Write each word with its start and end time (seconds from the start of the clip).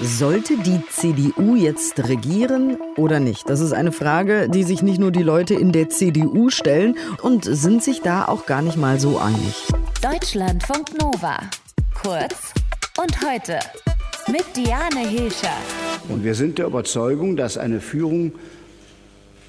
Sollte 0.00 0.56
die 0.58 0.80
CDU 0.90 1.54
jetzt 1.54 2.08
regieren 2.08 2.76
oder 2.96 3.20
nicht? 3.20 3.48
Das 3.48 3.60
ist 3.60 3.72
eine 3.72 3.92
Frage, 3.92 4.48
die 4.48 4.64
sich 4.64 4.82
nicht 4.82 4.98
nur 4.98 5.12
die 5.12 5.22
Leute 5.22 5.54
in 5.54 5.70
der 5.70 5.88
CDU 5.88 6.50
stellen 6.50 6.96
und 7.22 7.44
sind 7.44 7.84
sich 7.84 8.00
da 8.02 8.26
auch 8.26 8.46
gar 8.46 8.62
nicht 8.62 8.76
mal 8.76 8.98
so 8.98 9.18
einig. 9.18 9.68
Deutschlandfunk 10.02 11.00
Nova. 11.00 11.38
Kurz 12.02 12.52
und 13.00 13.16
heute 13.24 13.60
mit 14.26 14.44
Diane 14.56 15.08
Hilscher. 15.08 15.56
Und 16.08 16.24
wir 16.24 16.34
sind 16.34 16.58
der 16.58 16.66
Überzeugung, 16.66 17.36
dass 17.36 17.56
eine 17.56 17.80
Führung, 17.80 18.32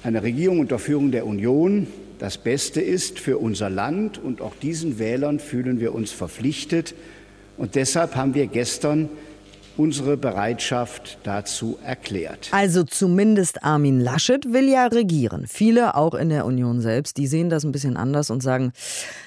eine 0.04 0.22
Regierung 0.22 0.60
unter 0.60 0.78
Führung 0.78 1.10
der 1.10 1.26
Union 1.26 1.88
das 2.20 2.38
Beste 2.38 2.80
ist 2.80 3.18
für 3.18 3.38
unser 3.38 3.70
Land. 3.70 4.18
Und 4.18 4.40
auch 4.40 4.54
diesen 4.62 5.00
Wählern 5.00 5.40
fühlen 5.40 5.80
wir 5.80 5.94
uns 5.94 6.12
verpflichtet. 6.12 6.94
Und 7.56 7.74
deshalb 7.74 8.14
haben 8.14 8.34
wir 8.34 8.46
gestern 8.46 9.08
unsere 9.78 10.16
Bereitschaft 10.16 11.18
dazu 11.22 11.78
erklärt. 11.84 12.48
Also 12.50 12.82
zumindest 12.82 13.64
Armin 13.64 14.00
Laschet 14.00 14.52
will 14.52 14.68
ja 14.68 14.86
regieren. 14.86 15.46
Viele, 15.46 15.94
auch 15.94 16.14
in 16.14 16.28
der 16.28 16.44
Union 16.44 16.80
selbst, 16.80 17.16
die 17.16 17.26
sehen 17.26 17.48
das 17.48 17.64
ein 17.64 17.72
bisschen 17.72 17.96
anders 17.96 18.30
und 18.30 18.42
sagen, 18.42 18.72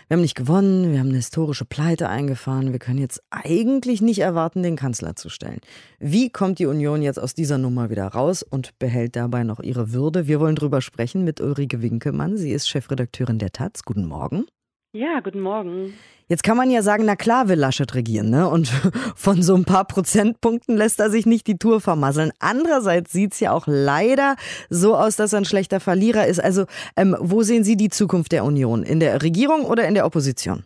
wir 0.07 0.15
haben 0.15 0.21
nicht 0.21 0.35
gewonnen, 0.35 0.91
wir 0.91 0.99
haben 0.99 1.07
eine 1.07 1.17
historische 1.17 1.65
Pleite 1.65 2.09
eingefahren, 2.09 2.73
wir 2.73 2.79
können 2.79 2.99
jetzt 2.99 3.23
eigentlich 3.29 4.01
nicht 4.01 4.19
erwarten, 4.19 4.61
den 4.61 4.75
Kanzler 4.75 5.15
zu 5.15 5.29
stellen. 5.29 5.61
Wie 5.99 6.29
kommt 6.29 6.59
die 6.59 6.65
Union 6.65 7.01
jetzt 7.01 7.19
aus 7.19 7.33
dieser 7.33 7.57
Nummer 7.57 7.89
wieder 7.89 8.07
raus 8.07 8.43
und 8.43 8.77
behält 8.77 9.15
dabei 9.15 9.43
noch 9.43 9.61
ihre 9.61 9.93
Würde? 9.93 10.27
Wir 10.27 10.39
wollen 10.39 10.55
drüber 10.55 10.81
sprechen 10.81 11.23
mit 11.23 11.39
Ulrike 11.39 11.81
Winkelmann. 11.81 12.37
Sie 12.37 12.51
ist 12.51 12.67
Chefredakteurin 12.67 13.39
der 13.39 13.51
Taz. 13.51 13.83
Guten 13.85 14.05
Morgen. 14.05 14.45
Ja, 14.93 15.21
guten 15.21 15.39
Morgen. 15.39 15.93
Jetzt 16.27 16.43
kann 16.43 16.57
man 16.57 16.69
ja 16.69 16.81
sagen, 16.81 17.05
na 17.05 17.15
klar 17.15 17.47
will 17.47 17.57
Laschet 17.57 17.95
regieren, 17.95 18.29
ne? 18.29 18.49
Und 18.49 18.67
von 19.15 19.41
so 19.41 19.55
ein 19.55 19.63
paar 19.63 19.85
Prozentpunkten 19.85 20.75
lässt 20.75 20.99
er 20.99 21.09
sich 21.09 21.25
nicht 21.25 21.47
die 21.47 21.57
Tour 21.57 21.79
vermasseln. 21.79 22.33
Andererseits 22.39 23.13
sieht 23.13 23.31
es 23.31 23.39
ja 23.39 23.53
auch 23.53 23.67
leider 23.67 24.35
so 24.69 24.97
aus, 24.97 25.15
dass 25.15 25.31
er 25.31 25.39
ein 25.39 25.45
schlechter 25.45 25.79
Verlierer 25.79 26.27
ist. 26.27 26.43
Also, 26.43 26.65
ähm, 26.97 27.15
wo 27.21 27.41
sehen 27.41 27.63
Sie 27.63 27.77
die 27.77 27.87
Zukunft 27.87 28.33
der 28.33 28.43
Union? 28.43 28.83
In 28.83 28.99
der 28.99 29.21
Regierung 29.23 29.61
oder 29.61 29.87
in 29.87 29.93
der 29.93 30.05
Opposition? 30.05 30.65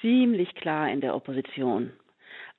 Ziemlich 0.00 0.52
klar 0.56 0.90
in 0.90 1.00
der 1.00 1.14
Opposition. 1.14 1.92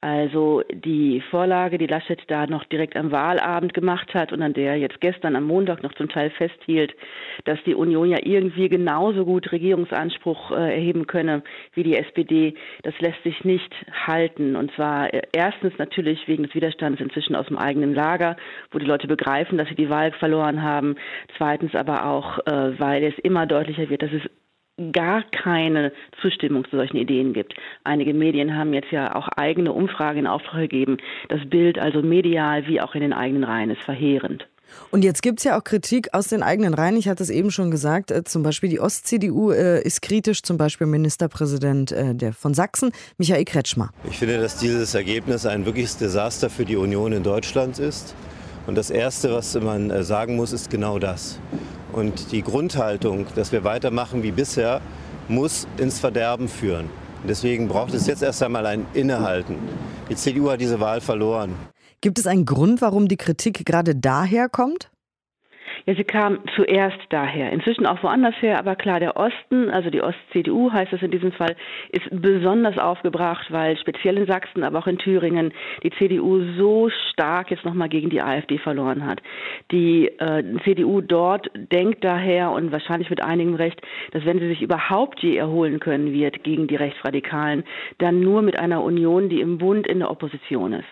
Also 0.03 0.63
die 0.73 1.21
Vorlage, 1.29 1.77
die 1.77 1.85
Laschet 1.85 2.19
da 2.25 2.47
noch 2.47 2.63
direkt 2.65 2.97
am 2.97 3.11
Wahlabend 3.11 3.75
gemacht 3.75 4.15
hat 4.15 4.33
und 4.33 4.41
an 4.41 4.53
der 4.53 4.75
jetzt 4.77 4.99
gestern 4.99 5.35
am 5.35 5.43
Montag 5.43 5.83
noch 5.83 5.93
zum 5.93 6.09
Teil 6.09 6.31
festhielt, 6.31 6.95
dass 7.45 7.59
die 7.67 7.75
Union 7.75 8.09
ja 8.09 8.17
irgendwie 8.23 8.67
genauso 8.67 9.25
gut 9.25 9.51
Regierungsanspruch 9.51 10.53
äh, 10.53 10.73
erheben 10.73 11.05
könne 11.05 11.43
wie 11.73 11.83
die 11.83 11.95
SPD, 11.95 12.55
das 12.81 12.99
lässt 12.99 13.21
sich 13.21 13.43
nicht 13.43 13.71
halten. 14.07 14.55
Und 14.55 14.71
zwar 14.73 15.13
äh, 15.13 15.21
erstens 15.33 15.77
natürlich 15.77 16.27
wegen 16.27 16.43
des 16.43 16.55
Widerstands 16.55 16.99
inzwischen 16.99 17.35
aus 17.35 17.45
dem 17.45 17.59
eigenen 17.59 17.93
Lager, 17.93 18.37
wo 18.71 18.79
die 18.79 18.87
Leute 18.87 19.07
begreifen, 19.07 19.59
dass 19.59 19.69
sie 19.69 19.75
die 19.75 19.91
Wahl 19.91 20.13
verloren 20.13 20.63
haben. 20.63 20.95
Zweitens 21.37 21.75
aber 21.75 22.07
auch, 22.07 22.39
äh, 22.47 22.79
weil 22.79 23.03
es 23.03 23.19
immer 23.19 23.45
deutlicher 23.45 23.87
wird, 23.87 24.01
dass 24.01 24.13
es 24.13 24.23
gar 24.91 25.23
keine 25.31 25.91
Zustimmung 26.21 26.65
zu 26.69 26.77
solchen 26.77 26.97
Ideen 26.97 27.33
gibt. 27.33 27.53
Einige 27.83 28.13
Medien 28.13 28.55
haben 28.55 28.73
jetzt 28.73 28.91
ja 28.91 29.15
auch 29.15 29.27
eigene 29.29 29.73
Umfragen 29.73 30.19
in 30.19 30.27
Auftrag 30.27 30.61
gegeben. 30.61 30.97
Das 31.29 31.41
Bild 31.49 31.77
also 31.77 32.01
medial 32.01 32.67
wie 32.67 32.81
auch 32.81 32.95
in 32.95 33.01
den 33.01 33.13
eigenen 33.13 33.43
Reihen 33.43 33.69
ist 33.69 33.83
verheerend. 33.83 34.47
Und 34.89 35.03
jetzt 35.03 35.21
gibt 35.21 35.39
es 35.39 35.43
ja 35.43 35.57
auch 35.57 35.63
Kritik 35.63 36.13
aus 36.13 36.27
den 36.27 36.43
eigenen 36.43 36.73
Reihen. 36.73 36.95
Ich 36.95 37.07
hatte 37.07 37.23
es 37.23 37.29
eben 37.29 37.51
schon 37.51 37.71
gesagt, 37.71 38.11
äh, 38.11 38.23
zum 38.23 38.43
Beispiel 38.43 38.69
die 38.69 38.79
Ost-CDU 38.79 39.51
äh, 39.51 39.81
ist 39.81 40.01
kritisch, 40.01 40.43
zum 40.43 40.57
Beispiel 40.57 40.87
Ministerpräsident 40.87 41.91
äh, 41.91 42.15
der 42.15 42.33
von 42.33 42.53
Sachsen, 42.53 42.91
Michael 43.17 43.45
Kretschmer. 43.45 43.89
Ich 44.09 44.17
finde, 44.17 44.39
dass 44.39 44.57
dieses 44.57 44.95
Ergebnis 44.95 45.45
ein 45.45 45.65
wirkliches 45.65 45.97
Desaster 45.97 46.49
für 46.49 46.65
die 46.65 46.77
Union 46.77 47.11
in 47.11 47.23
Deutschland 47.23 47.79
ist. 47.79 48.15
Und 48.67 48.75
das 48.75 48.91
Erste, 48.91 49.33
was 49.33 49.59
man 49.59 50.03
sagen 50.03 50.35
muss, 50.35 50.53
ist 50.53 50.69
genau 50.69 50.99
das. 50.99 51.39
Und 51.93 52.31
die 52.31 52.41
Grundhaltung, 52.41 53.25
dass 53.35 53.51
wir 53.51 53.63
weitermachen 53.63 54.23
wie 54.23 54.31
bisher, 54.31 54.81
muss 55.27 55.67
ins 55.77 55.99
Verderben 55.99 56.47
führen. 56.47 56.89
Deswegen 57.27 57.67
braucht 57.67 57.93
es 57.93 58.07
jetzt 58.07 58.23
erst 58.23 58.41
einmal 58.43 58.65
ein 58.65 58.85
Innehalten. 58.93 59.55
Die 60.09 60.15
CDU 60.15 60.49
hat 60.49 60.61
diese 60.61 60.79
Wahl 60.79 61.01
verloren. 61.01 61.53
Gibt 62.01 62.17
es 62.19 62.27
einen 62.27 62.45
Grund, 62.45 62.81
warum 62.81 63.07
die 63.07 63.17
Kritik 63.17 63.65
gerade 63.65 63.95
daher 63.95 64.49
kommt? 64.49 64.90
Ja, 65.85 65.95
sie 65.95 66.03
kam 66.03 66.39
zuerst 66.55 66.99
daher, 67.09 67.51
inzwischen 67.51 67.87
auch 67.87 68.03
woanders 68.03 68.35
her, 68.41 68.59
aber 68.59 68.75
klar, 68.75 68.99
der 68.99 69.17
Osten, 69.17 69.69
also 69.71 69.89
die 69.89 70.01
Ost-CDU 70.01 70.71
heißt 70.71 70.93
es 70.93 71.01
in 71.01 71.09
diesem 71.09 71.31
Fall, 71.31 71.55
ist 71.89 72.07
besonders 72.11 72.77
aufgebracht, 72.77 73.51
weil 73.51 73.77
speziell 73.77 74.17
in 74.17 74.27
Sachsen, 74.27 74.63
aber 74.63 74.79
auch 74.79 74.87
in 74.87 74.99
Thüringen 74.99 75.53
die 75.81 75.91
CDU 75.91 76.43
so 76.57 76.89
stark 77.11 77.49
jetzt 77.49 77.65
nochmal 77.65 77.89
gegen 77.89 78.09
die 78.09 78.21
AfD 78.21 78.59
verloren 78.59 79.05
hat. 79.05 79.21
Die 79.71 80.07
äh, 80.19 80.43
CDU 80.63 81.01
dort 81.01 81.49
denkt 81.55 82.03
daher 82.03 82.51
und 82.51 82.71
wahrscheinlich 82.71 83.09
mit 83.09 83.23
einigem 83.23 83.55
Recht, 83.55 83.81
dass 84.11 84.25
wenn 84.25 84.39
sie 84.39 84.47
sich 84.47 84.61
überhaupt 84.61 85.21
je 85.21 85.35
erholen 85.35 85.79
können 85.79 86.13
wird 86.13 86.43
gegen 86.43 86.67
die 86.67 86.75
Rechtsradikalen, 86.75 87.63
dann 87.97 88.19
nur 88.19 88.41
mit 88.43 88.59
einer 88.59 88.83
Union, 88.83 89.29
die 89.29 89.41
im 89.41 89.57
Bund 89.57 89.87
in 89.87 89.99
der 89.99 90.11
Opposition 90.11 90.73
ist. 90.73 90.87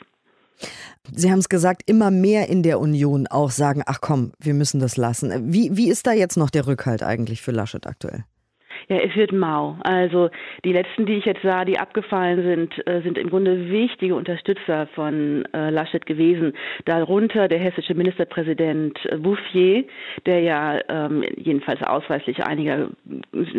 Sie 1.13 1.31
haben 1.31 1.39
es 1.39 1.49
gesagt, 1.49 1.83
immer 1.85 2.11
mehr 2.11 2.49
in 2.49 2.63
der 2.63 2.79
Union 2.79 3.27
auch 3.27 3.51
sagen, 3.51 3.83
ach 3.85 3.99
komm, 4.01 4.33
wir 4.39 4.53
müssen 4.53 4.79
das 4.79 4.97
lassen. 4.97 5.53
Wie, 5.53 5.75
wie 5.75 5.89
ist 5.89 6.07
da 6.07 6.11
jetzt 6.11 6.37
noch 6.37 6.49
der 6.49 6.67
Rückhalt 6.67 7.03
eigentlich 7.03 7.41
für 7.41 7.51
Laschet 7.51 7.87
aktuell? 7.87 8.25
Ja, 8.87 8.97
es 8.97 9.15
wird 9.15 9.31
mau. 9.31 9.77
Also 9.83 10.29
die 10.63 10.73
letzten, 10.73 11.05
die 11.05 11.13
ich 11.13 11.25
jetzt 11.25 11.41
sah, 11.41 11.65
die 11.65 11.79
abgefallen 11.79 12.43
sind, 12.43 12.87
äh, 12.87 13.01
sind 13.01 13.17
im 13.17 13.29
Grunde 13.29 13.69
wichtige 13.69 14.15
Unterstützer 14.15 14.87
von 14.95 15.45
äh, 15.53 15.69
Laschet 15.69 16.05
gewesen. 16.05 16.53
Darunter 16.85 17.47
der 17.47 17.59
hessische 17.59 17.93
Ministerpräsident 17.93 18.97
Bouffier, 19.17 19.85
der 20.25 20.41
ja 20.41 20.79
ähm, 20.87 21.23
jedenfalls 21.35 21.81
ausweislich 21.83 22.43
einiger 22.45 22.89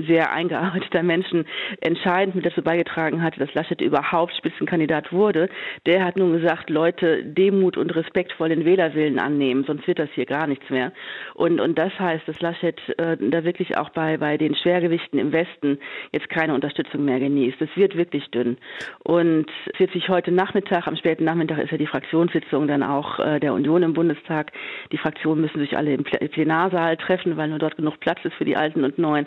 sehr 0.07 0.33
eingearbeiteter 0.33 1.03
Menschen 1.03 1.47
entscheidend 1.81 2.35
mit 2.35 2.47
dazu 2.47 2.63
beigetragen 2.63 3.23
hatte, 3.23 3.41
dass 3.41 3.53
Laschet 3.55 3.81
überhaupt 3.81 4.35
Spitzenkandidat 4.35 5.13
wurde. 5.13 5.49
Der 5.87 6.05
hat 6.05 6.17
nun 6.17 6.33
gesagt, 6.33 6.71
Leute, 6.71 7.25
Demut 7.25 7.77
und 7.77 7.95
Respekt 7.95 8.33
vor 8.33 8.49
den 8.49 8.65
Wählerwillen 8.65 9.19
annehmen, 9.19 9.65
sonst 9.65 9.87
wird 9.87 9.99
das 9.99 10.11
hier 10.15 10.27
gar 10.27 10.47
nichts 10.47 10.69
mehr. 10.71 10.93
Und, 11.35 11.61
und 11.61 11.79
das 11.79 11.93
heißt, 11.99 12.27
dass 12.27 12.41
Laschet 12.41 12.79
äh, 12.99 13.17
da 13.19 13.45
wirklich 13.45 13.77
auch 13.77 13.91
bei, 13.91 14.17
bei 14.17 14.37
den 14.37 14.55
Schwergewichten 14.55 15.09
im 15.19 15.32
Westen 15.32 15.78
jetzt 16.12 16.28
keine 16.28 16.54
Unterstützung 16.54 17.04
mehr 17.04 17.19
genießt. 17.19 17.60
Es 17.60 17.76
wird 17.76 17.97
wirklich 17.97 18.31
dünn. 18.31 18.59
Und 19.04 19.47
es 19.72 19.81
wird 19.81 19.93
sich 19.93 20.09
heute 20.09 20.32
Nachmittag, 20.32 20.87
am 20.87 20.97
späten 20.97 21.25
Nachmittag 21.25 21.59
ist 21.59 21.71
ja 21.71 21.78
die 21.78 21.87
Fraktionssitzung 21.87 22.69
dann 22.69 22.82
auch 22.82 23.19
äh, 23.19 23.41
der 23.41 23.54
Union 23.54 23.82
im 23.82 23.94
Bundestag. 23.94 24.53
Die 24.93 24.98
Fraktionen 24.98 25.43
müssen 25.43 25.59
sich 25.59 25.76
alle 25.76 25.94
im 25.94 26.04
Plenarsaal 26.04 26.97
treffen, 26.97 27.37
weil 27.37 27.48
nur 27.48 27.59
dort 27.59 27.76
genug 27.76 28.00
Platz 28.00 28.19
ist 28.25 28.34
für 28.34 28.44
die 28.44 28.56
Alten 28.56 28.84
und 28.84 28.98
Neuen. 28.98 29.26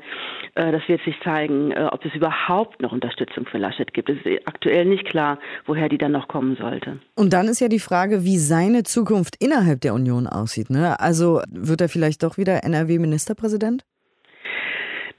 Äh, 0.55 0.71
das 0.71 0.87
wird 0.87 1.01
sich 1.03 1.15
zeigen, 1.23 1.71
äh, 1.71 1.89
ob 1.91 2.05
es 2.05 2.13
überhaupt 2.13 2.81
noch 2.81 2.91
Unterstützung 2.91 3.45
für 3.45 3.57
Laschet 3.57 3.93
gibt. 3.93 4.09
Es 4.09 4.17
ist 4.23 4.47
aktuell 4.47 4.85
nicht 4.85 5.05
klar, 5.05 5.39
woher 5.65 5.89
die 5.89 5.97
dann 5.97 6.11
noch 6.11 6.27
kommen 6.27 6.55
sollte. 6.55 6.99
Und 7.15 7.33
dann 7.33 7.47
ist 7.47 7.59
ja 7.59 7.67
die 7.67 7.79
Frage, 7.79 8.23
wie 8.23 8.37
seine 8.37 8.83
Zukunft 8.83 9.35
innerhalb 9.39 9.81
der 9.81 9.93
Union 9.93 10.27
aussieht. 10.27 10.69
Ne? 10.69 10.99
Also 10.99 11.41
wird 11.49 11.81
er 11.81 11.89
vielleicht 11.89 12.23
doch 12.23 12.37
wieder 12.37 12.63
NRW-Ministerpräsident? 12.63 13.83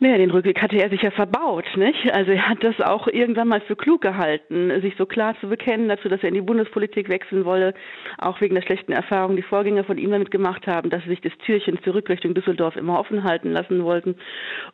Naja, 0.04 0.18
den 0.18 0.32
Rückweg 0.32 0.60
hatte 0.60 0.76
er 0.76 0.90
sich 0.90 1.00
ja 1.00 1.10
verbaut, 1.10 1.64
nicht? 1.76 2.12
Also 2.12 2.32
er 2.32 2.46
hat 2.46 2.62
das 2.62 2.78
auch 2.78 3.08
irgendwann 3.08 3.48
mal 3.48 3.62
für 3.62 3.74
klug 3.74 4.02
gehalten, 4.02 4.70
sich 4.82 4.94
so 4.98 5.06
klar 5.06 5.34
zu 5.40 5.48
bekennen 5.48 5.88
dazu, 5.88 6.10
dass 6.10 6.22
er 6.22 6.28
in 6.28 6.34
die 6.34 6.42
Bundespolitik 6.42 7.08
wechseln 7.08 7.46
wolle, 7.46 7.72
auch 8.18 8.38
wegen 8.42 8.54
der 8.54 8.60
schlechten 8.60 8.92
Erfahrungen, 8.92 9.36
die 9.36 9.42
Vorgänger 9.42 9.82
von 9.82 9.96
ihm 9.96 10.10
damit 10.10 10.30
gemacht 10.30 10.66
haben, 10.66 10.90
dass 10.90 11.02
sie 11.04 11.08
sich 11.08 11.22
das 11.22 11.32
Türchen 11.46 11.82
zurück 11.84 12.10
Richtung 12.10 12.34
Düsseldorf 12.34 12.76
immer 12.76 13.00
offen 13.00 13.24
halten 13.24 13.50
lassen 13.50 13.82
wollten. 13.82 14.16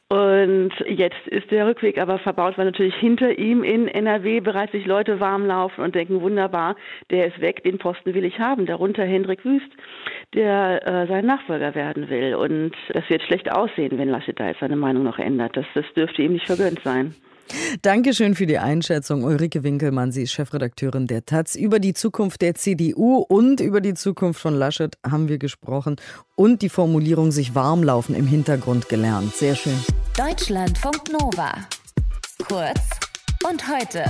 Und 0.08 0.72
jetzt 0.88 1.28
ist 1.28 1.48
der 1.52 1.68
Rückweg 1.68 1.98
aber 1.98 2.18
verbaut, 2.18 2.58
weil 2.58 2.64
natürlich 2.64 2.96
hinter 2.96 3.38
ihm 3.38 3.62
in 3.62 3.86
NRW 3.86 4.40
bereits 4.40 4.72
sich 4.72 4.84
Leute 4.84 5.20
warm 5.20 5.46
laufen 5.46 5.84
und 5.84 5.94
denken, 5.94 6.22
wunderbar, 6.22 6.74
der 7.12 7.28
ist 7.28 7.40
weg, 7.40 7.62
den 7.62 7.78
Posten 7.78 8.14
will 8.14 8.24
ich 8.24 8.40
haben. 8.40 8.66
Darunter 8.66 9.04
Hendrik 9.04 9.44
Wüst, 9.44 9.70
der 10.34 10.84
äh, 10.84 11.06
sein 11.06 11.24
Nachfolger 11.24 11.76
werden 11.76 12.10
will. 12.10 12.34
Und 12.34 12.72
das 12.92 13.08
wird 13.08 13.22
schlecht 13.22 13.48
aussehen, 13.52 13.96
wenn 13.96 14.08
Laschet 14.08 14.40
da 14.40 14.48
jetzt 14.48 14.58
seine 14.58 14.74
Meinung 14.74 15.04
noch 15.04 15.19
ändert. 15.22 15.56
Das, 15.56 15.66
das 15.74 15.84
dürfte 15.94 16.22
ihm 16.22 16.32
nicht 16.32 16.46
vergönnt 16.46 16.80
sein. 16.84 17.14
Dankeschön 17.82 18.34
für 18.34 18.46
die 18.46 18.58
Einschätzung. 18.58 19.24
Ulrike 19.24 19.64
Winkelmann, 19.64 20.12
sie 20.12 20.22
ist 20.22 20.32
Chefredakteurin 20.32 21.06
der 21.06 21.26
Taz. 21.26 21.56
Über 21.56 21.78
die 21.78 21.94
Zukunft 21.94 22.42
der 22.42 22.54
CDU 22.54 23.16
und 23.16 23.60
über 23.60 23.80
die 23.80 23.94
Zukunft 23.94 24.40
von 24.40 24.54
Laschet 24.54 24.96
haben 25.08 25.28
wir 25.28 25.38
gesprochen 25.38 25.96
und 26.36 26.62
die 26.62 26.68
Formulierung 26.68 27.32
sich 27.32 27.54
warmlaufen 27.54 28.14
im 28.14 28.26
Hintergrund 28.26 28.88
gelernt. 28.88 29.34
Sehr 29.34 29.56
schön. 29.56 29.78
Deutschlandfunk 30.16 31.10
Nova. 31.12 31.52
Kurz 32.46 32.80
und 33.48 33.68
heute. 33.68 34.04